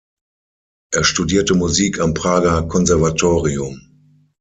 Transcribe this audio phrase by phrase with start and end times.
[0.91, 3.79] Er studierte Musik am Prager Konservatorium.